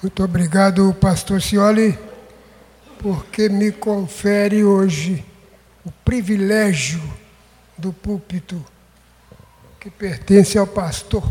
[0.00, 1.98] Muito obrigado, pastor Cioli,
[3.00, 5.24] porque me confere hoje
[5.84, 7.02] o privilégio
[7.76, 8.64] do púlpito
[9.80, 11.24] que pertence ao pastor.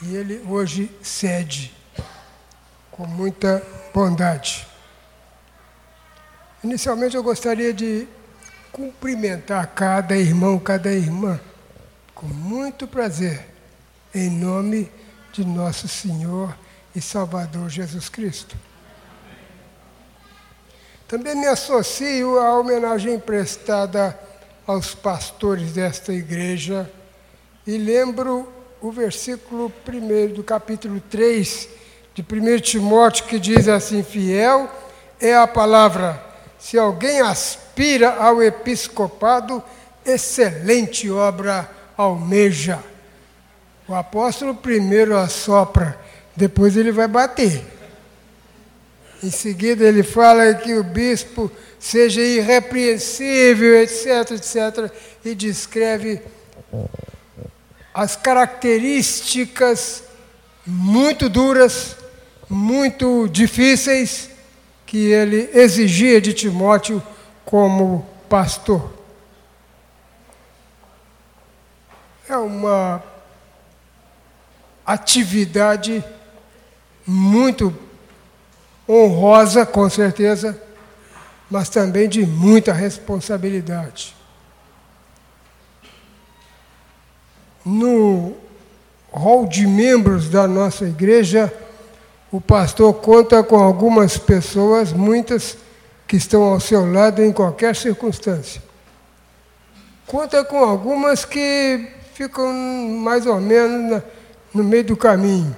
[0.00, 1.76] E ele hoje cede
[2.90, 3.62] com muita
[3.92, 4.66] bondade.
[6.64, 8.08] Inicialmente eu gostaria de
[8.72, 11.38] cumprimentar cada irmão, cada irmã,
[12.14, 13.46] com muito prazer,
[14.14, 14.90] em nome
[15.34, 16.56] de nosso Senhor
[16.94, 18.56] e Salvador Jesus Cristo.
[21.06, 24.18] Também me associo à homenagem prestada
[24.66, 26.90] aos pastores desta igreja
[27.66, 28.48] e lembro
[28.80, 31.68] o versículo 1 do capítulo 3
[32.14, 34.70] de 1 Timóteo que diz assim: Fiel
[35.20, 36.24] é a palavra.
[36.58, 39.62] Se alguém aspira ao episcopado,
[40.04, 42.78] excelente obra almeja.
[43.88, 45.98] O apóstolo primeiro assopra
[46.40, 47.62] depois ele vai bater.
[49.22, 54.90] Em seguida ele fala que o bispo seja irrepreensível, etc, etc,
[55.22, 56.22] e descreve
[57.92, 60.02] as características
[60.66, 61.94] muito duras,
[62.48, 64.30] muito difíceis
[64.86, 67.02] que ele exigia de Timóteo
[67.44, 68.90] como pastor.
[72.26, 73.02] É uma
[74.86, 76.02] atividade
[77.06, 77.74] muito
[78.88, 80.60] honrosa, com certeza,
[81.50, 84.16] mas também de muita responsabilidade.
[87.64, 88.34] No
[89.12, 91.52] hall de membros da nossa igreja,
[92.32, 95.56] o pastor conta com algumas pessoas, muitas
[96.06, 98.62] que estão ao seu lado em qualquer circunstância.
[100.06, 104.02] Conta com algumas que ficam mais ou menos
[104.52, 105.56] no meio do caminho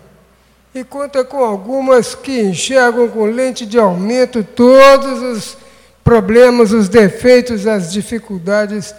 [0.74, 5.56] e conta com algumas que enxergam com lente de aumento todos os
[6.02, 8.94] problemas, os defeitos, as dificuldades,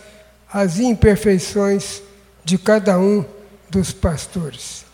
[0.52, 2.02] as imperfeições
[2.44, 3.26] de cada um
[3.70, 4.86] dos pastores.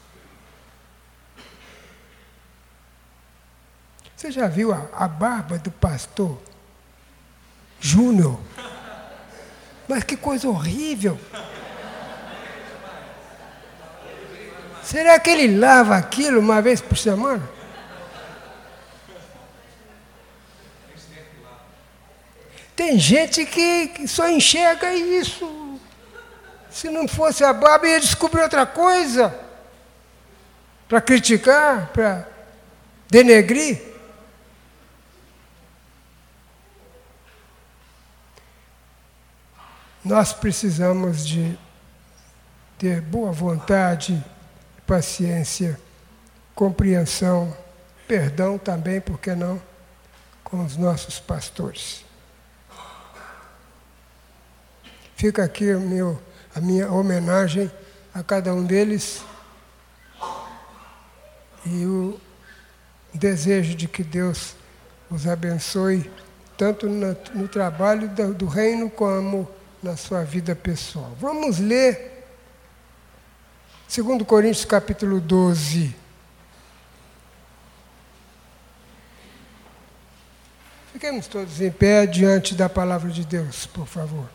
[4.15, 6.37] Você já viu a, a barba do pastor
[7.79, 8.39] Júnior?
[9.87, 11.19] Mas que coisa horrível!
[14.89, 17.47] Será que ele lava aquilo uma vez por semana?
[22.75, 25.79] Tem gente que só enxerga isso.
[26.71, 29.39] Se não fosse a barba, ia descobrir outra coisa.
[30.87, 32.27] Para criticar, para
[33.11, 33.79] denegrir.
[40.03, 41.55] Nós precisamos de
[42.79, 44.19] ter boa vontade
[44.89, 45.79] paciência,
[46.55, 47.55] compreensão,
[48.07, 49.61] perdão também, por que não,
[50.43, 52.03] com os nossos pastores.
[55.15, 56.19] Fica aqui meu,
[56.55, 57.71] a minha homenagem
[58.15, 59.23] a cada um deles
[61.67, 62.19] e o
[63.13, 64.55] desejo de que Deus
[65.07, 66.09] os abençoe,
[66.57, 69.47] tanto no, no trabalho do, do reino como
[69.83, 71.15] na sua vida pessoal.
[71.19, 72.08] Vamos ler
[73.89, 75.95] Segundo Coríntios capítulo 12.
[80.93, 84.29] Fiquemos todos em pé diante da palavra de Deus, por favor.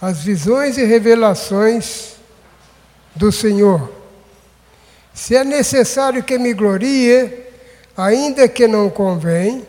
[0.00, 2.16] As visões e revelações
[3.14, 3.88] do Senhor.
[5.14, 7.46] Se é necessário que me glorie,
[7.96, 9.64] ainda que não convém,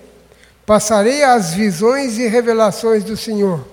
[0.69, 3.65] Passarei às visões e revelações do Senhor.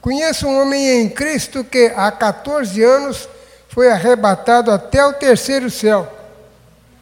[0.00, 3.28] Conheço um homem em Cristo que há 14 anos
[3.68, 6.06] foi arrebatado até o terceiro céu.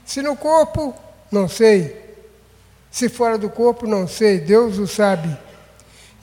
[0.02, 0.94] Se no corpo,
[1.30, 2.16] não sei.
[2.90, 4.40] Se fora do corpo, não sei.
[4.40, 5.28] Deus o sabe.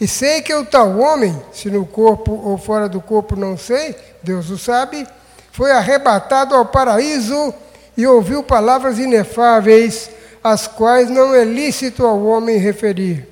[0.02, 3.96] E sei que o tal homem, se no corpo ou fora do corpo, não sei,
[4.24, 5.08] Deus o sabe,
[5.52, 7.54] foi arrebatado ao paraíso
[7.96, 10.10] e ouviu palavras inefáveis
[10.44, 13.28] as quais não é lícito ao homem referir.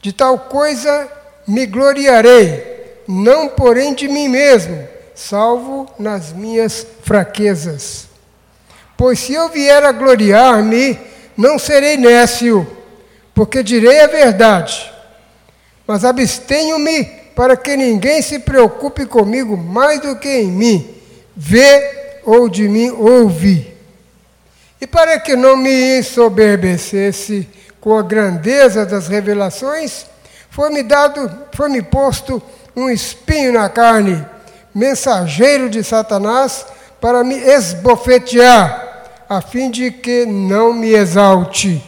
[0.00, 1.08] De tal coisa
[1.46, 8.08] me gloriarei, não porém de mim mesmo, salvo nas minhas fraquezas.
[8.96, 10.98] Pois se eu vier a gloriar-me,
[11.36, 12.66] não serei nécio,
[13.34, 14.92] porque direi a verdade.
[15.86, 17.04] Mas abstenho-me
[17.34, 20.94] para que ninguém se preocupe comigo mais do que em mim.
[21.36, 23.73] Vê ou de mim ouve.
[24.84, 27.48] E para que não me ensoberbecesse
[27.80, 30.04] com a grandeza das revelações,
[30.50, 32.42] foi-me dado, foi-me posto
[32.76, 34.22] um espinho na carne,
[34.74, 36.66] mensageiro de Satanás
[37.00, 41.82] para me esbofetear, a fim de que não me exalte.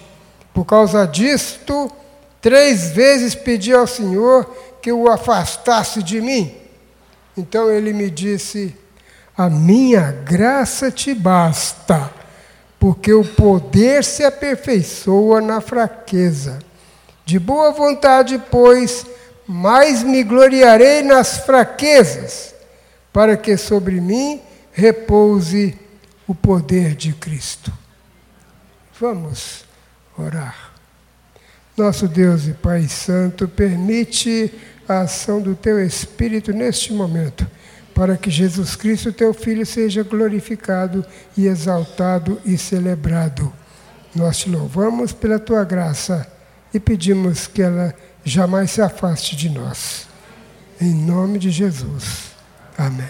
[0.54, 1.92] Por causa disto,
[2.40, 4.50] três vezes pedi ao Senhor
[4.80, 6.50] que o afastasse de mim.
[7.36, 8.74] Então ele me disse:
[9.36, 12.10] A minha graça te basta,
[12.78, 16.58] porque o poder se aperfeiçoa na fraqueza.
[17.24, 19.06] De boa vontade, pois,
[19.46, 22.54] mais me gloriarei nas fraquezas,
[23.12, 24.40] para que sobre mim
[24.72, 25.76] repouse
[26.26, 27.72] o poder de Cristo.
[29.00, 29.64] Vamos
[30.18, 30.72] orar.
[31.76, 34.52] Nosso Deus e Pai Santo, permite
[34.88, 37.46] a ação do Teu Espírito neste momento,
[37.96, 41.02] para que Jesus Cristo, Teu Filho, seja glorificado
[41.34, 43.50] e exaltado e celebrado.
[44.14, 46.30] Nós te louvamos pela Tua graça
[46.74, 50.06] e pedimos que ela jamais se afaste de nós.
[50.78, 52.32] Em nome de Jesus.
[52.76, 53.08] Amém.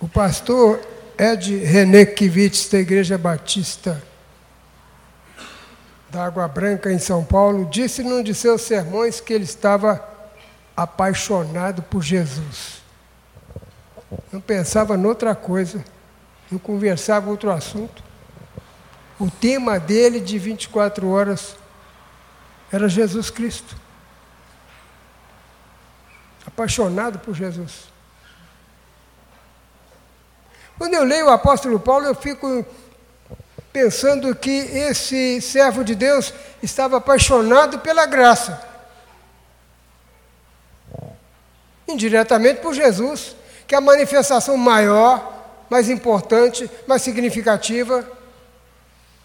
[0.00, 0.80] O pastor
[1.16, 4.07] Ed René Kivitz, da Igreja Batista
[6.18, 10.04] da Água Branca, em São Paulo, disse num de seus sermões que ele estava
[10.76, 12.82] apaixonado por Jesus.
[14.32, 15.84] Não pensava noutra coisa
[16.50, 18.02] não conversava outro assunto.
[19.20, 21.54] O tema dele de 24 horas
[22.72, 23.76] era Jesus Cristo.
[26.44, 27.84] Apaixonado por Jesus.
[30.78, 32.64] Quando eu leio o apóstolo Paulo, eu fico
[33.72, 36.32] pensando que esse servo de Deus
[36.62, 38.60] estava apaixonado pela graça.
[41.86, 43.36] Indiretamente por Jesus,
[43.66, 45.36] que é a manifestação maior
[45.70, 48.04] mais importante, mais significativa,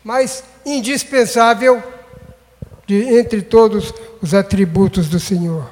[0.03, 1.81] mais indispensável
[2.85, 5.69] de, entre todos os atributos do Senhor.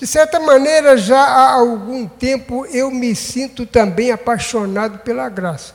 [0.00, 5.74] De certa maneira, já há algum tempo eu me sinto também apaixonado pela graça.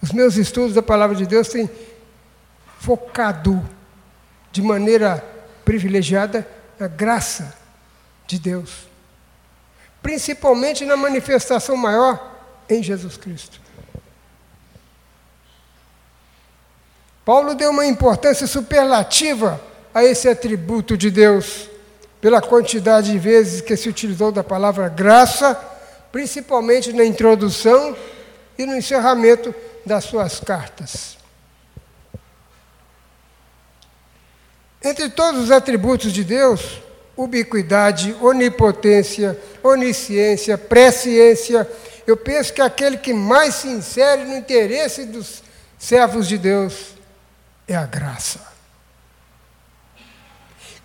[0.00, 1.68] Os meus estudos da palavra de Deus têm
[2.80, 3.62] focado
[4.50, 5.22] de maneira
[5.66, 6.48] privilegiada
[6.80, 7.54] na graça
[8.26, 8.88] de Deus,
[10.00, 12.38] principalmente na manifestação maior
[12.70, 13.60] em Jesus Cristo.
[17.22, 19.60] Paulo deu uma importância superlativa
[19.92, 21.73] a esse atributo de Deus,
[22.24, 25.54] pela quantidade de vezes que se utilizou da palavra graça,
[26.10, 27.94] principalmente na introdução
[28.56, 29.54] e no encerramento
[29.84, 31.18] das suas cartas.
[34.82, 36.80] Entre todos os atributos de Deus,
[37.14, 41.70] ubiquidade, onipotência, onisciência, presciência.
[42.06, 45.42] Eu penso que aquele que mais se insere no interesse dos
[45.78, 46.94] servos de Deus
[47.68, 48.53] é a graça.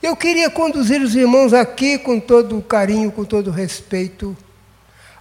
[0.02, 4.36] Eu queria conduzir os irmãos aqui com todo carinho, com todo respeito,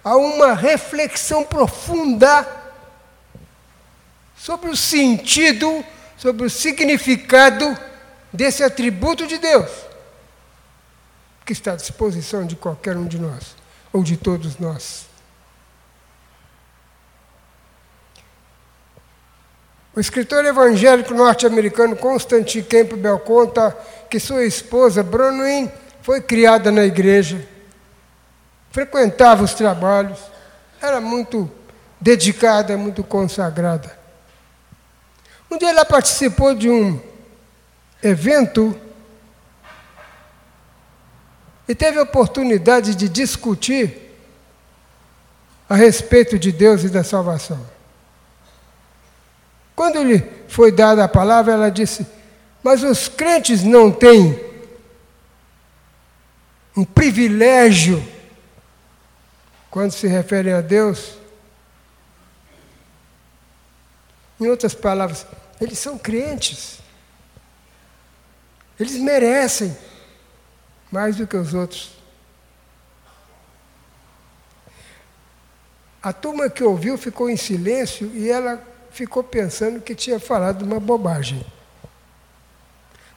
[0.03, 2.47] a uma reflexão profunda
[4.37, 5.83] sobre o sentido,
[6.17, 7.77] sobre o significado
[8.31, 9.89] desse atributo de Deus
[11.49, 13.55] que está à disposição de qualquer um de nós,
[13.91, 15.08] ou de todos nós.
[19.99, 23.77] O escritor evangélico norte-americano Constantine Campbell conta
[24.09, 25.69] que sua esposa, Bronwyn,
[26.01, 27.45] foi criada na igreja,
[28.71, 30.17] frequentava os trabalhos,
[30.81, 31.51] era muito
[31.99, 33.99] dedicada, muito consagrada.
[35.51, 36.97] Um dia ela participou de um
[38.01, 38.73] evento
[41.67, 44.15] e teve a oportunidade de discutir
[45.67, 47.78] a respeito de Deus e da salvação.
[49.79, 50.19] Quando lhe
[50.49, 52.05] foi dada a palavra, ela disse:
[52.61, 54.37] Mas os crentes não têm
[56.75, 58.05] um privilégio
[59.71, 61.13] quando se referem a Deus?
[64.37, 65.25] Em outras palavras,
[65.61, 66.79] eles são crentes.
[68.77, 69.77] Eles merecem
[70.91, 71.91] mais do que os outros.
[76.03, 80.79] A turma que ouviu ficou em silêncio e ela ficou pensando que tinha falado uma
[80.79, 81.45] bobagem.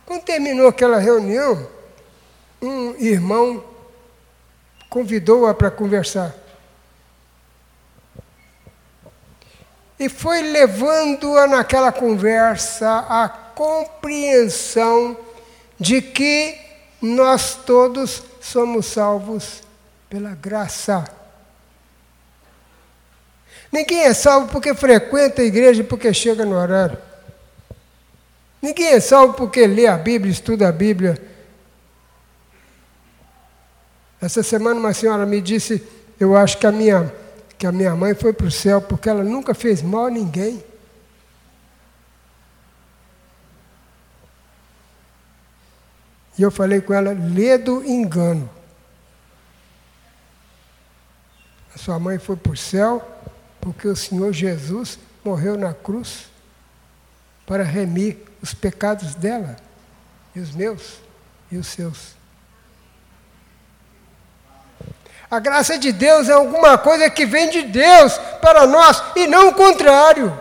[0.04, 1.68] Quando terminou aquela reunião,
[2.60, 3.64] um irmão
[4.88, 6.34] convidou-a para conversar.
[9.98, 15.16] E foi levando-a naquela conversa a compreensão
[15.78, 16.58] de que
[17.00, 19.62] nós todos somos salvos
[20.10, 21.21] pela graça.
[23.72, 26.98] Ninguém é salvo porque frequenta a igreja porque chega no horário.
[28.60, 31.18] Ninguém é salvo porque lê a Bíblia, estuda a Bíblia.
[34.20, 35.82] Essa semana uma senhora me disse,
[36.20, 37.12] eu acho que a minha,
[37.58, 40.62] que a minha mãe foi para o céu porque ela nunca fez mal a ninguém.
[46.38, 48.48] E eu falei com ela, lê do engano.
[51.74, 53.02] A sua mãe foi para o céu
[53.62, 56.26] porque o Senhor Jesus morreu na cruz
[57.47, 59.57] para remir os pecados dela,
[60.35, 60.99] e os meus,
[61.49, 62.16] e os seus.
[65.31, 69.50] A graça de Deus é alguma coisa que vem de Deus para nós e não
[69.50, 70.37] o contrário.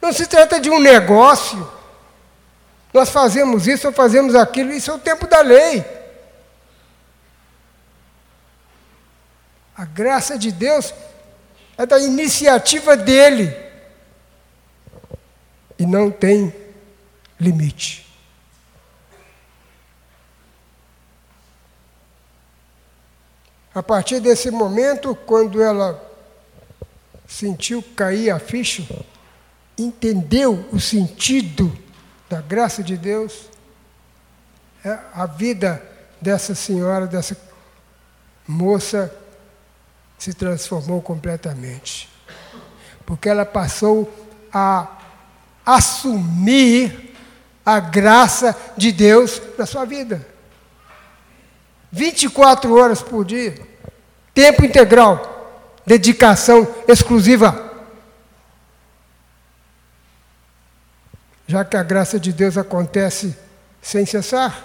[0.00, 1.70] Não se trata de um negócio.
[2.92, 5.84] Nós fazemos isso ou fazemos aquilo, isso é o tempo da lei.
[9.84, 10.94] A graça de Deus
[11.76, 13.54] é da iniciativa dele
[15.78, 16.54] e não tem
[17.38, 18.10] limite.
[23.74, 26.02] A partir desse momento, quando ela
[27.28, 28.88] sentiu cair a ficha,
[29.76, 31.76] entendeu o sentido
[32.30, 33.50] da graça de Deus,
[34.82, 35.86] é a vida
[36.22, 37.36] dessa senhora, dessa
[38.48, 39.14] moça,
[40.18, 42.08] se transformou completamente.
[43.04, 44.12] Porque ela passou
[44.52, 44.98] a
[45.64, 47.14] assumir
[47.64, 50.26] a graça de Deus na sua vida.
[51.90, 53.54] 24 horas por dia,
[54.34, 57.72] tempo integral, dedicação exclusiva.
[61.46, 63.36] Já que a graça de Deus acontece
[63.80, 64.64] sem cessar,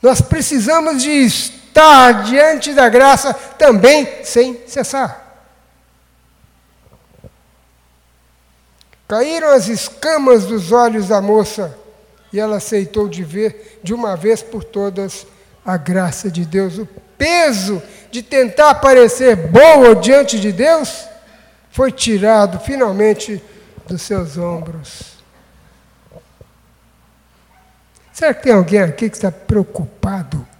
[0.00, 1.10] nós precisamos de
[1.74, 5.22] estar diante da graça também sem cessar.
[9.08, 11.76] Caíram as escamas dos olhos da moça
[12.32, 15.26] e ela aceitou de ver de uma vez por todas
[15.66, 16.78] a graça de Deus.
[16.78, 16.86] O
[17.18, 21.06] peso de tentar parecer boa diante de Deus
[21.70, 23.42] foi tirado finalmente
[23.86, 25.14] dos seus ombros.
[28.12, 30.53] Será que tem alguém aqui que está preocupado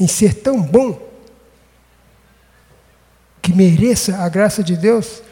[0.00, 0.98] em ser tão bom
[3.42, 5.22] que mereça a graça de Deus?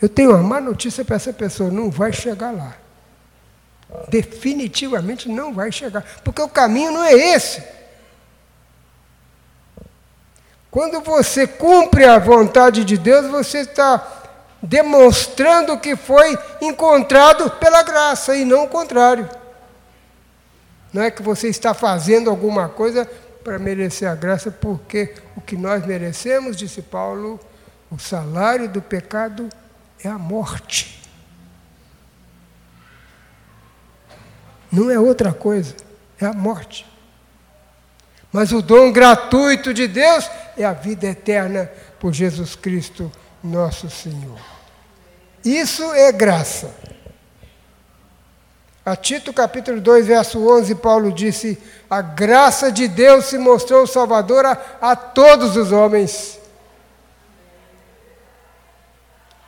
[0.00, 2.76] Eu tenho uma má notícia para essa pessoa: não vai chegar lá.
[4.08, 7.62] Definitivamente não vai chegar, porque o caminho não é esse.
[10.70, 14.24] Quando você cumpre a vontade de Deus, você está
[14.60, 19.28] demonstrando que foi encontrado pela graça e não o contrário.
[20.94, 23.04] Não é que você está fazendo alguma coisa
[23.42, 27.40] para merecer a graça, porque o que nós merecemos, disse Paulo,
[27.90, 29.48] o salário do pecado
[30.04, 31.02] é a morte.
[34.70, 35.74] Não é outra coisa,
[36.20, 36.86] é a morte.
[38.32, 43.10] Mas o dom gratuito de Deus é a vida eterna por Jesus Cristo,
[43.42, 44.38] nosso Senhor.
[45.44, 46.72] Isso é graça.
[48.84, 54.60] A Tito capítulo 2, verso 11, Paulo disse: A graça de Deus se mostrou salvadora
[54.80, 56.38] a todos os homens.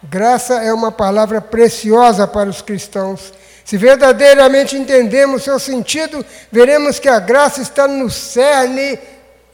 [0.02, 3.32] Graça é uma palavra preciosa para os cristãos.
[3.64, 8.98] Se verdadeiramente entendemos seu sentido, veremos que a graça está no cerne,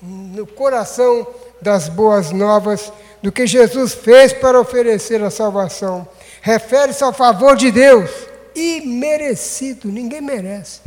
[0.01, 1.27] no coração
[1.61, 6.07] das boas novas, do que Jesus fez para oferecer a salvação
[6.43, 8.11] refere-se ao favor de Deus,
[8.55, 10.81] imerecido, ninguém merece.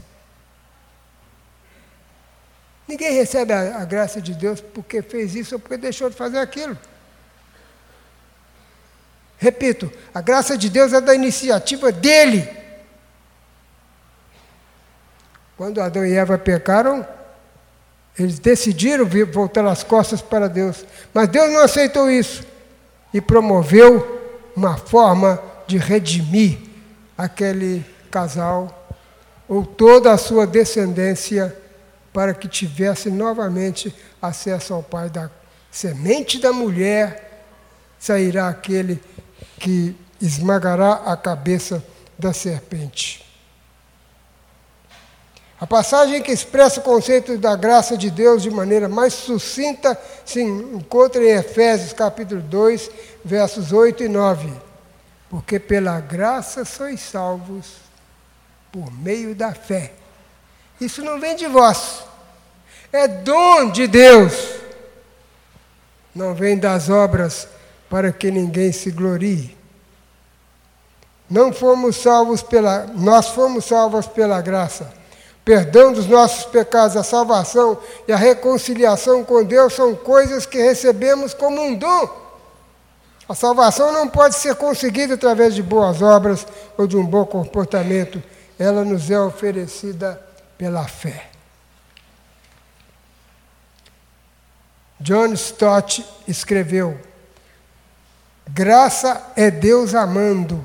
[2.87, 6.37] Ninguém recebe a, a, graça de Deus porque fez isso ou porque deixou de fazer
[6.37, 6.77] aquilo.
[9.37, 12.47] Repito, a graça de Deus é da iniciativa dele.
[15.57, 17.07] Quando Adão e Eva pecaram,
[18.17, 20.85] eles decidiram voltar as costas para Deus.
[21.13, 22.45] Mas Deus não aceitou isso
[23.13, 26.59] e promoveu uma forma de redimir
[27.17, 28.87] aquele casal
[29.47, 31.55] ou toda a sua descendência
[32.11, 35.29] para que tivesse novamente acesso ao Pai da
[35.69, 37.43] semente da mulher
[37.99, 39.01] sairá aquele
[39.59, 41.83] que esmagará a cabeça
[42.17, 43.25] da serpente.
[45.59, 50.41] A passagem que expressa o conceito da graça de Deus de maneira mais sucinta se
[50.41, 52.91] encontra em Efésios capítulo 2,
[53.23, 54.51] versos 8 e 9.
[55.29, 57.77] Porque pela graça sois salvos
[58.71, 59.93] por meio da fé.
[60.79, 62.03] Isso não vem de vós,
[62.91, 64.55] é dom de Deus.
[66.13, 67.47] Não vem das obras
[67.89, 69.55] para que ninguém se glorie.
[71.29, 74.93] Não fomos salvos pela, nós fomos salvos pela graça.
[75.43, 77.77] Perdão dos nossos pecados, a salvação
[78.07, 82.24] e a reconciliação com Deus são coisas que recebemos como um dom.
[83.27, 86.45] A salvação não pode ser conseguida através de boas obras
[86.77, 88.21] ou de um bom comportamento.
[88.57, 90.21] Ela nos é oferecida
[90.57, 91.29] pela fé.
[94.99, 96.97] John Stott escreveu:
[98.49, 100.63] Graça é Deus amando,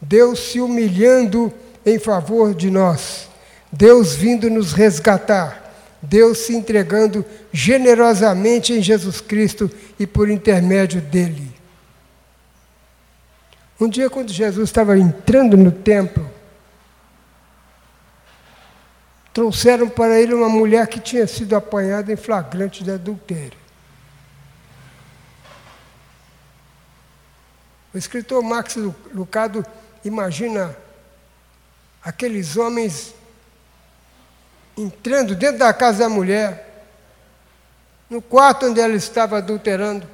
[0.00, 1.52] Deus se humilhando
[1.84, 3.28] em favor de nós,
[3.70, 11.55] Deus vindo nos resgatar, Deus se entregando generosamente em Jesus Cristo e por intermédio dele.
[13.78, 16.28] Um dia, quando Jesus estava entrando no templo,
[19.34, 23.58] trouxeram para ele uma mulher que tinha sido apanhada em flagrante de adultério.
[27.92, 28.76] O escritor Max
[29.12, 29.64] Lucado
[30.04, 30.74] imagina
[32.02, 33.14] aqueles homens
[34.76, 36.86] entrando dentro da casa da mulher,
[38.08, 40.06] no quarto onde ela estava adulterando,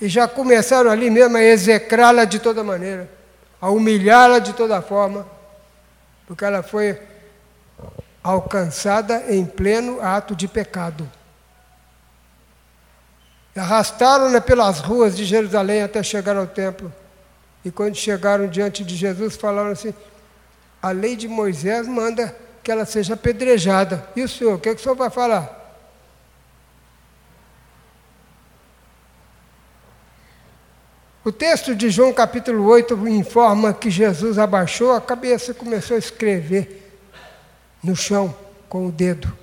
[0.00, 3.08] e já começaram ali mesmo a execrá-la de toda maneira,
[3.60, 5.26] a humilhá-la de toda forma,
[6.26, 7.00] porque ela foi
[8.22, 11.08] alcançada em pleno ato de pecado.
[13.56, 16.92] Arrastaram-na pelas ruas de Jerusalém até chegar ao templo.
[17.64, 19.94] E quando chegaram diante de Jesus, falaram assim:
[20.82, 24.06] a lei de Moisés manda que ela seja apedrejada.
[24.14, 25.65] E o senhor, o que, é que o senhor vai falar?
[31.26, 35.98] O texto de João capítulo 8 informa que Jesus abaixou a cabeça e começou a
[35.98, 36.88] escrever
[37.82, 38.32] no chão
[38.68, 39.36] com o dedo.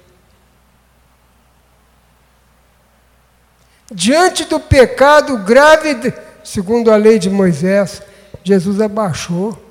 [3.91, 8.01] Diante do pecado grave, segundo a lei de Moisés,
[8.45, 9.61] Jesus abaixou.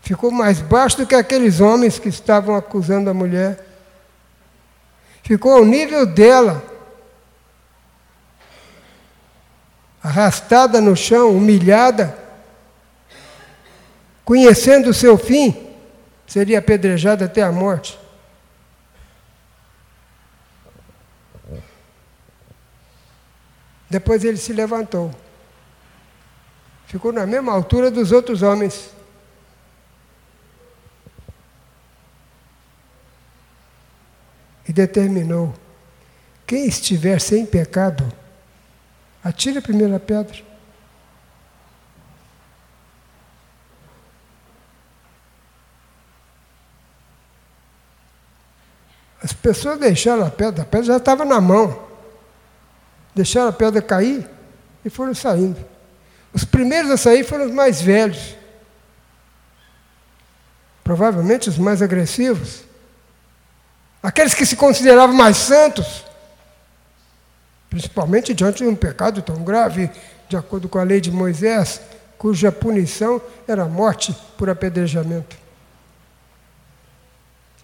[0.00, 3.66] Ficou mais baixo do que aqueles homens que estavam acusando a mulher.
[5.22, 6.77] Ficou ao nível dela.
[10.08, 12.16] Arrastada no chão, humilhada,
[14.24, 15.74] conhecendo o seu fim,
[16.26, 17.98] seria apedrejada até a morte.
[23.90, 25.14] Depois ele se levantou.
[26.86, 28.90] Ficou na mesma altura dos outros homens.
[34.66, 35.54] E determinou:
[36.46, 38.10] quem estiver sem pecado,
[39.22, 40.36] Atire a primeira pedra.
[49.22, 51.86] As pessoas deixaram a pedra, a pedra já estava na mão.
[53.14, 54.28] Deixaram a pedra cair
[54.84, 55.58] e foram saindo.
[56.32, 58.36] Os primeiros a sair foram os mais velhos.
[60.84, 62.62] Provavelmente os mais agressivos.
[64.02, 66.07] Aqueles que se consideravam mais santos
[67.68, 69.90] principalmente diante de um pecado tão grave,
[70.28, 71.80] de acordo com a lei de Moisés,
[72.16, 75.36] cuja punição era a morte por apedrejamento.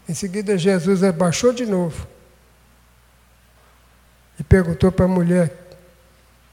[0.08, 2.06] Em seguida, Jesus abaixou de novo
[4.38, 5.52] e perguntou para a mulher: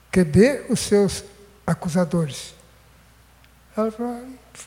[0.09, 1.23] Cadê os seus
[1.67, 2.53] acusadores?
[3.75, 4.59] Ela falou: ah,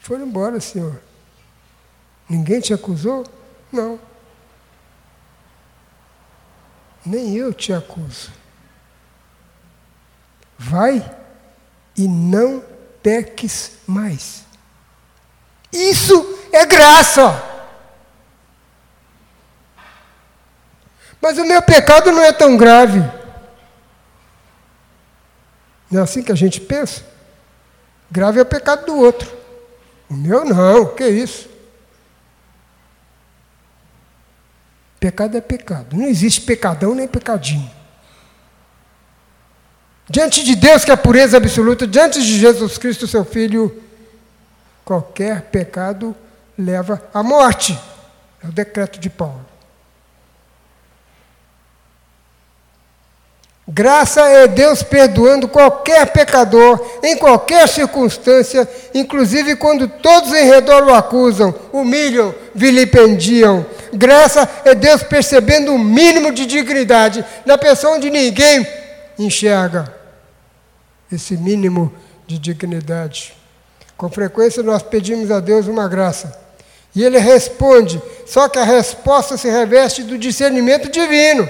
[0.00, 1.00] Foram embora, senhor.
[2.28, 3.24] Ninguém te acusou?
[3.72, 4.09] Não
[7.04, 8.30] nem eu te acuso.
[10.58, 11.16] Vai
[11.96, 12.62] e não
[13.02, 14.44] peques mais.
[15.72, 17.42] Isso é graça.
[21.20, 23.00] Mas o meu pecado não é tão grave.
[25.90, 27.04] Não é assim que a gente pensa?
[28.10, 29.30] Grave é o pecado do outro.
[30.08, 31.48] O meu não, que isso?
[35.00, 35.96] Pecado é pecado.
[35.96, 37.70] Não existe pecadão nem pecadinho.
[40.10, 43.82] Diante de Deus, que é a pureza absoluta, diante de Jesus Cristo, seu Filho,
[44.84, 46.14] qualquer pecado
[46.58, 47.78] leva à morte.
[48.42, 49.46] É o decreto de Paulo.
[53.72, 60.92] Graça é Deus perdoando qualquer pecador, em qualquer circunstância, inclusive quando todos em redor o
[60.92, 63.64] acusam, humilham, vilipendiam.
[63.92, 68.66] Graça é Deus percebendo o um mínimo de dignidade na pessoa onde ninguém
[69.16, 69.94] enxerga
[71.12, 71.92] esse mínimo
[72.26, 73.36] de dignidade.
[73.96, 76.36] Com frequência nós pedimos a Deus uma graça
[76.92, 81.48] E ele responde, só que a resposta se reveste do discernimento divino,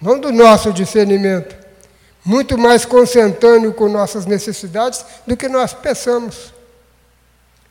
[0.00, 1.56] não do nosso discernimento,
[2.24, 6.52] muito mais consentâneo com nossas necessidades do que nós pensamos.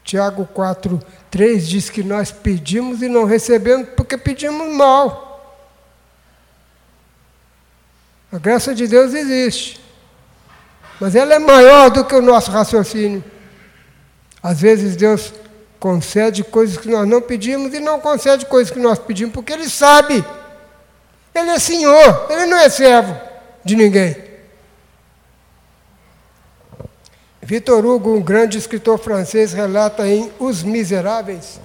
[0.03, 0.99] Tiago 4,
[1.31, 5.31] 3 diz que nós pedimos e não recebemos porque pedimos mal.
[8.31, 9.79] A graça de Deus existe,
[10.99, 13.23] mas ela é maior do que o nosso raciocínio.
[14.41, 15.33] Às vezes Deus
[15.79, 19.69] concede coisas que nós não pedimos e não concede coisas que nós pedimos, porque Ele
[19.69, 20.23] sabe.
[21.33, 23.19] Ele é Senhor, Ele não é servo
[23.63, 24.15] de ninguém.
[27.41, 31.59] Vitor Hugo, um grande escritor francês, relata em Os Miseráveis,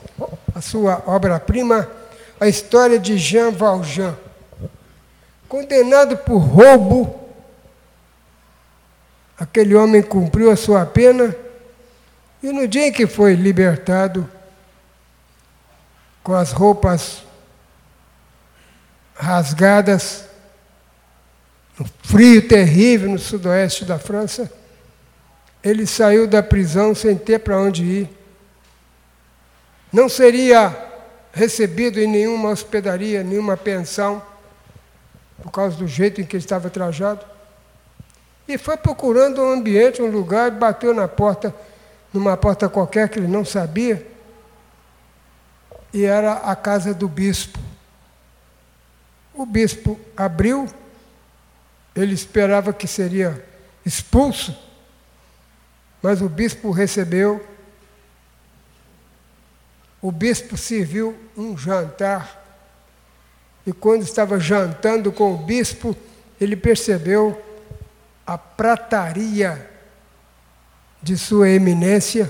[0.54, 1.88] a sua obra-prima,
[2.40, 4.16] a história de Jean Valjean.
[5.48, 7.18] Condenado por roubo,
[9.38, 11.34] aquele homem cumpriu a sua pena
[12.42, 14.28] e no dia em que foi libertado,
[16.22, 17.22] com as roupas
[19.18, 20.24] rasgadas,
[21.78, 24.50] no frio terrível no sudoeste da França,
[25.62, 28.10] ele saiu da prisão sem ter para onde ir.
[29.92, 30.86] Não seria
[31.32, 34.22] recebido em nenhuma hospedaria, nenhuma pensão,
[35.42, 37.24] por causa do jeito em que ele estava trajado.
[38.46, 41.54] E foi procurando um ambiente, um lugar, bateu na porta,
[42.12, 44.06] numa porta qualquer que ele não sabia,
[45.92, 47.57] e era a casa do bispo.
[49.38, 50.68] O bispo abriu,
[51.94, 53.46] ele esperava que seria
[53.86, 54.52] expulso,
[56.02, 57.46] mas o bispo recebeu,
[60.02, 62.36] o bispo serviu um jantar.
[63.64, 65.96] E quando estava jantando com o bispo,
[66.40, 67.40] ele percebeu
[68.26, 69.70] a prataria
[71.00, 72.28] de sua eminência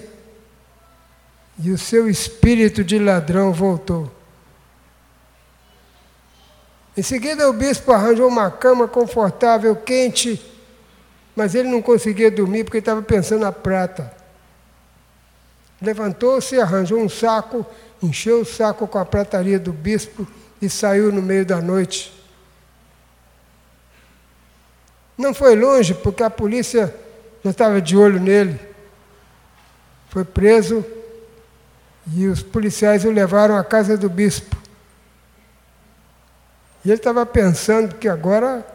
[1.58, 4.17] e o seu espírito de ladrão voltou.
[6.98, 10.44] Em seguida, o bispo arranjou uma cama confortável, quente,
[11.37, 14.12] mas ele não conseguia dormir porque estava pensando na prata.
[15.80, 17.64] Levantou-se, arranjou um saco,
[18.02, 20.26] encheu o saco com a prataria do bispo
[20.61, 22.12] e saiu no meio da noite.
[25.16, 26.92] Não foi longe, porque a polícia
[27.44, 28.58] já estava de olho nele.
[30.08, 30.84] Foi preso
[32.12, 34.57] e os policiais o levaram à casa do bispo.
[36.84, 38.66] E ele estava pensando que agora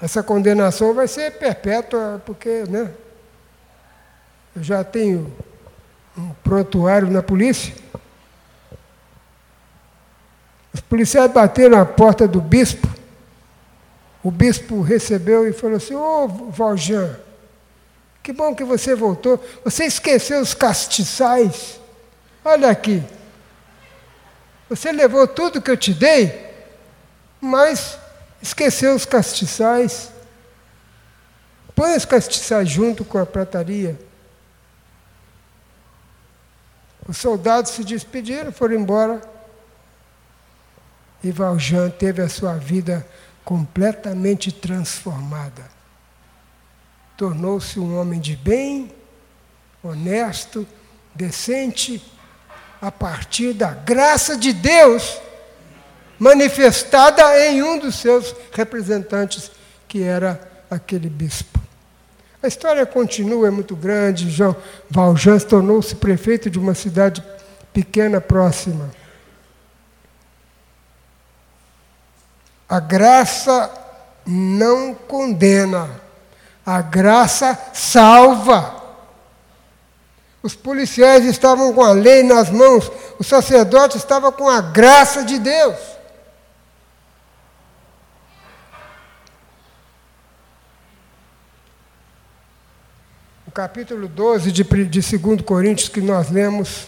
[0.00, 2.90] essa condenação vai ser perpétua, porque né,
[4.54, 5.32] eu já tenho
[6.16, 7.74] um prontuário na polícia.
[10.72, 12.88] Os policiais bateram na porta do bispo.
[14.22, 17.18] O bispo recebeu e falou assim: Ô oh, Valjean,
[18.22, 19.42] que bom que você voltou.
[19.64, 21.80] Você esqueceu os castiçais.
[22.44, 23.02] Olha aqui.
[24.68, 26.51] Você levou tudo que eu te dei,
[27.42, 27.98] mas
[28.42, 30.10] Esqueceu os castiçais.
[31.76, 33.98] Põe os castiçais junto com a prataria.
[37.08, 39.22] Os soldados se despediram, foram embora.
[41.22, 43.06] E Valjean teve a sua vida
[43.44, 45.70] completamente transformada.
[47.16, 48.92] Tornou-se um homem de bem,
[49.84, 50.66] honesto,
[51.14, 52.02] decente,
[52.80, 55.20] a partir da graça de Deus
[56.22, 59.50] manifestada em um dos seus representantes,
[59.88, 61.58] que era aquele bispo.
[62.40, 64.30] A história continua, é muito grande.
[64.30, 64.54] João
[64.88, 67.24] Valjean tornou-se prefeito de uma cidade
[67.72, 68.88] pequena próxima.
[72.68, 73.68] A graça
[74.24, 75.90] não condena,
[76.64, 78.80] a graça salva.
[80.40, 85.40] Os policiais estavam com a lei nas mãos, o sacerdote estava com a graça de
[85.40, 85.92] Deus.
[93.52, 96.86] O capítulo 12 de, de 2 Coríntios que nós lemos,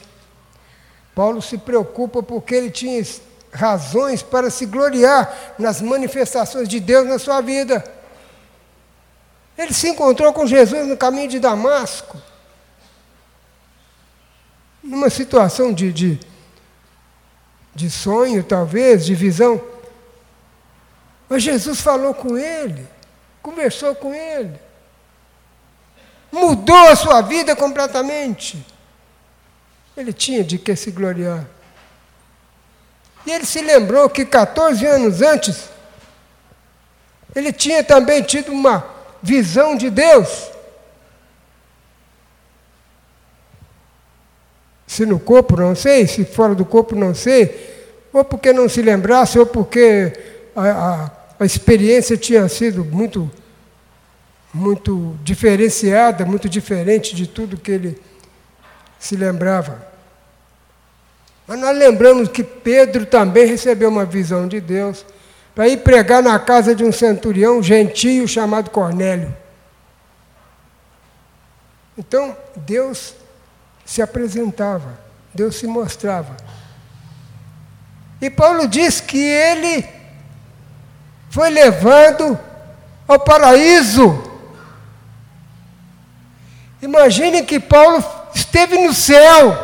[1.15, 3.05] Paulo se preocupa porque ele tinha
[3.53, 7.85] razões para se gloriar nas manifestações de Deus na sua vida.
[9.59, 12.17] Ele se encontrou com Jesus no caminho de Damasco,
[14.83, 16.21] numa situação de, de,
[17.75, 19.63] de sonho, talvez, de visão.
[21.29, 22.89] Mas Jesus falou com ele,
[23.43, 24.59] conversou com ele
[26.35, 28.65] mudou a sua vida completamente.
[29.97, 31.47] Ele tinha de que se gloriar.
[33.25, 35.71] E ele se lembrou que 14 anos antes,
[37.35, 38.85] ele tinha também tido uma
[39.23, 40.51] visão de Deus.
[44.87, 47.73] Se no corpo, não sei, se fora do corpo, não sei,
[48.13, 50.13] ou porque não se lembrasse, ou porque
[50.55, 53.31] a, a, a experiência tinha sido muito,
[54.55, 58.03] muito diferenciada, muito diferente de tudo que ele
[58.99, 59.85] se lembrava.
[61.47, 65.05] Mas nós lembramos que Pedro também recebeu uma visão de Deus
[65.55, 69.37] para ir pregar na casa de um centurião gentio chamado Cornélio.
[71.99, 73.15] Então, Deus
[73.85, 74.99] se apresentava,
[75.35, 76.37] Deus se mostrava.
[78.21, 79.87] E Paulo diz que ele
[81.29, 82.39] foi levado
[83.07, 84.34] ao paraíso.
[86.85, 89.57] Imagine que Paulo esteve no céu.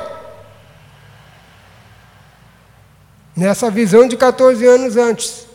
[3.36, 5.46] Nessa visão de 14 anos antes.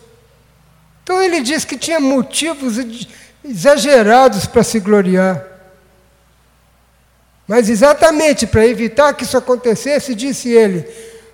[1.02, 2.76] Então ele diz que tinha motivos
[3.44, 5.44] exagerados para se gloriar.
[7.48, 10.88] Mas exatamente para evitar que isso acontecesse, disse ele: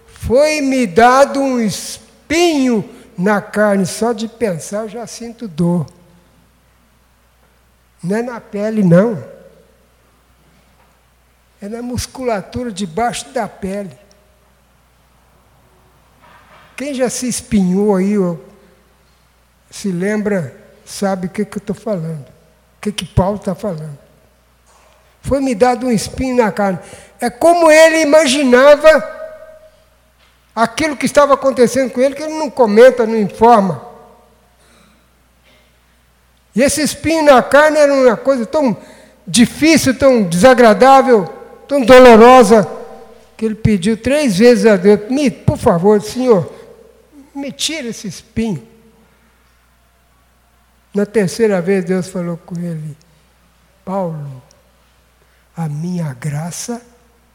[0.06, 5.86] Foi-me dado um espinho na carne, só de pensar eu já sinto dor.
[8.02, 9.41] Não é na pele, não.
[11.62, 13.96] É na musculatura debaixo da pele.
[16.76, 18.16] Quem já se espinhou aí,
[19.70, 22.26] se lembra, sabe o que, que eu estou falando.
[22.26, 23.96] O que, que Paulo está falando.
[25.20, 26.80] Foi-me dado um espinho na carne.
[27.20, 29.20] É como ele imaginava
[30.56, 33.86] aquilo que estava acontecendo com ele, que ele não comenta, não informa.
[36.56, 38.76] E esse espinho na carne era uma coisa tão
[39.24, 41.41] difícil, tão desagradável,
[41.72, 42.70] tão dolorosa,
[43.34, 46.52] que ele pediu três vezes a Deus: me, por favor, Senhor,
[47.34, 48.68] me tira esse espinho.
[50.92, 52.94] Na terceira vez, Deus falou com ele:
[53.86, 54.42] Paulo,
[55.56, 56.82] a minha graça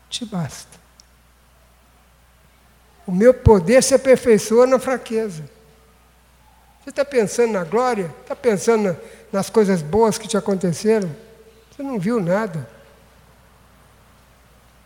[0.07, 0.77] te basta.
[3.07, 5.49] O meu poder se aperfeiçoa na fraqueza.
[6.83, 8.13] Você está pensando na glória?
[8.21, 8.95] Está pensando
[9.31, 11.09] nas coisas boas que te aconteceram?
[11.71, 12.76] Você não viu nada.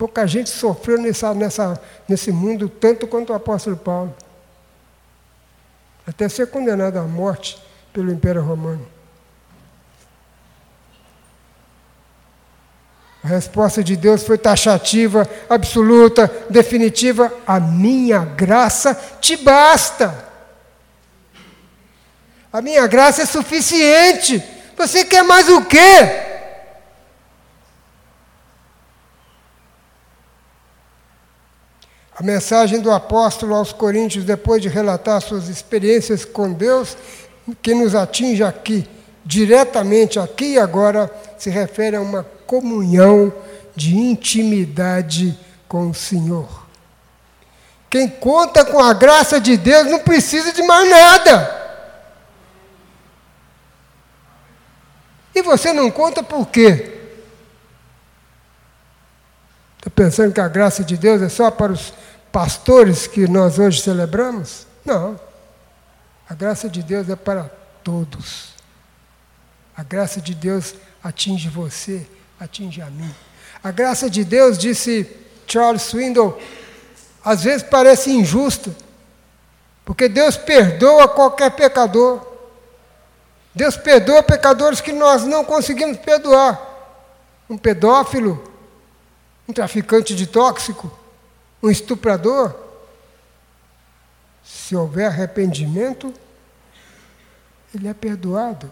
[0.01, 4.11] Pouca gente sofreu nessa, nessa, nesse mundo tanto quanto o apóstolo Paulo.
[6.07, 7.61] Até ser condenado à morte
[7.93, 8.83] pelo Império Romano.
[13.23, 20.27] A resposta de Deus foi taxativa, absoluta, definitiva: a minha graça te basta.
[22.51, 24.43] A minha graça é suficiente.
[24.75, 26.30] Você quer mais o quê?
[32.15, 36.97] A mensagem do apóstolo aos Coríntios, depois de relatar suas experiências com Deus,
[37.61, 38.87] que nos atinge aqui,
[39.25, 43.33] diretamente aqui e agora, se refere a uma comunhão
[43.75, 46.67] de intimidade com o Senhor.
[47.89, 51.61] Quem conta com a graça de Deus não precisa de mais nada.
[55.33, 56.99] E você não conta por quê?
[59.77, 61.93] Está pensando que a graça de Deus é só para os
[62.31, 64.65] pastores que nós hoje celebramos?
[64.85, 65.19] Não.
[66.29, 67.43] A graça de Deus é para
[67.83, 68.53] todos.
[69.75, 72.07] A graça de Deus atinge você,
[72.39, 73.13] atinge a mim.
[73.63, 75.09] A graça de Deus, disse
[75.47, 76.39] Charles Swindoll,
[77.23, 78.75] às vezes parece injusta,
[79.83, 82.25] porque Deus perdoa qualquer pecador.
[83.53, 86.59] Deus perdoa pecadores que nós não conseguimos perdoar.
[87.49, 88.50] Um pedófilo,
[89.51, 90.89] um traficante de tóxico,
[91.61, 92.55] um estuprador.
[94.41, 96.13] Se houver arrependimento,
[97.75, 98.71] ele é perdoado.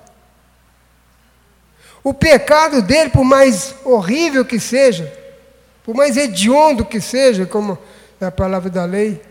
[2.02, 5.14] O pecado dele, por mais horrível que seja,
[5.84, 7.78] por mais hediondo que seja, como
[8.22, 9.22] é a palavra da lei,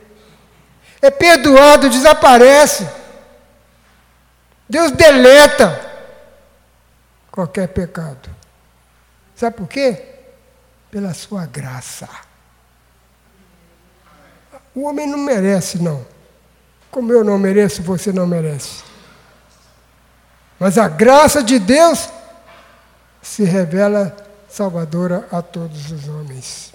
[1.00, 2.86] é perdoado, desaparece.
[4.68, 5.80] Deus deleta
[7.30, 8.28] qualquer pecado.
[9.34, 10.17] Sabe por quê?
[10.90, 12.08] Pela sua graça.
[14.74, 16.06] O homem não merece, não.
[16.90, 18.82] Como eu não mereço, você não merece.
[20.58, 22.08] Mas a graça de Deus
[23.22, 24.16] se revela
[24.48, 26.72] salvadora a todos os homens.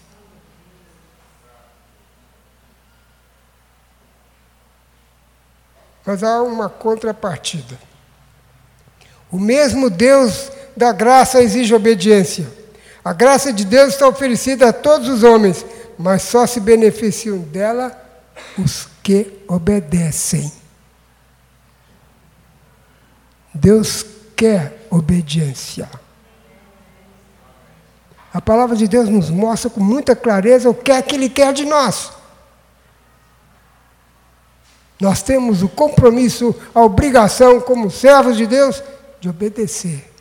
[6.06, 7.80] Mas há uma contrapartida.
[9.32, 12.63] O mesmo Deus da graça exige obediência.
[13.04, 15.66] A graça de Deus está oferecida a todos os homens,
[15.98, 17.92] mas só se beneficiam dela
[18.58, 20.52] os que obedecem.
[23.54, 25.90] Deus quer obediência.
[28.34, 31.54] A palavra de Deus nos mostra com muita clareza o que é que Ele quer
[31.54, 32.12] de nós.
[35.00, 38.82] Nós temos o compromisso, a obrigação, como servos de Deus,
[39.20, 40.13] de obedecer.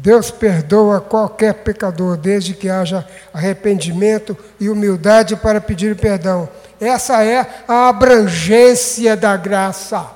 [0.00, 6.48] Deus perdoa qualquer pecador, desde que haja arrependimento e humildade para pedir perdão.
[6.80, 10.10] Essa é a abrangência da graça.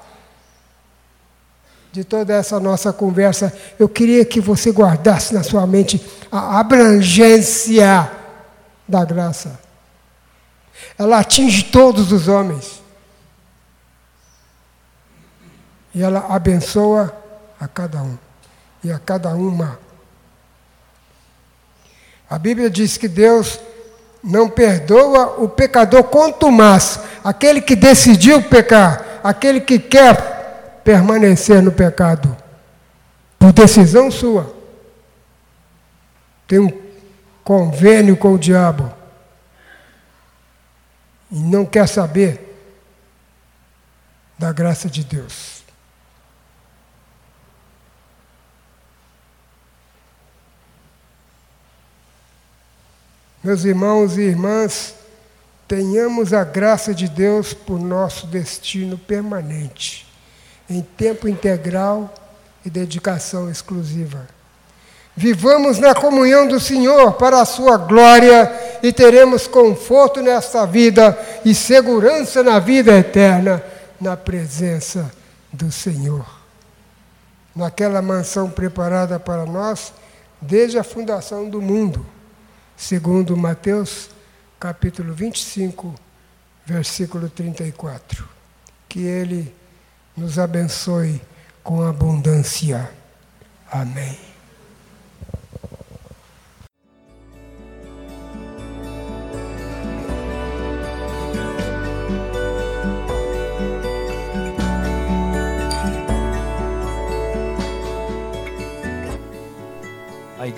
[1.92, 8.10] De toda essa nossa conversa, eu queria que você guardasse na sua mente a abrangência
[8.88, 9.60] da graça.
[10.98, 12.82] Ela atinge todos os homens.
[15.94, 17.14] E ela abençoa
[17.60, 18.23] a cada um
[18.84, 19.78] e a cada uma.
[22.28, 23.58] A Bíblia diz que Deus
[24.22, 32.36] não perdoa o pecador contumaz, aquele que decidiu pecar, aquele que quer permanecer no pecado,
[33.38, 34.54] por decisão sua.
[36.46, 36.70] Tem um
[37.42, 38.92] convênio com o diabo
[41.30, 42.40] e não quer saber
[44.38, 45.53] da graça de Deus.
[53.44, 54.94] Meus irmãos e irmãs,
[55.68, 60.10] tenhamos a graça de Deus por nosso destino permanente,
[60.68, 62.14] em tempo integral
[62.64, 64.26] e dedicação exclusiva.
[65.14, 68.50] Vivamos na comunhão do Senhor para a sua glória
[68.82, 73.62] e teremos conforto nesta vida e segurança na vida eterna,
[74.00, 75.12] na presença
[75.52, 76.24] do Senhor.
[77.54, 79.92] Naquela mansão preparada para nós
[80.40, 82.13] desde a fundação do mundo
[82.76, 84.10] segundo Mateus,
[84.58, 85.94] capítulo 25,
[86.66, 88.28] versículo 34.
[88.88, 89.54] Que Ele
[90.16, 91.20] nos abençoe
[91.62, 92.90] com abundância.
[93.70, 94.33] Amém.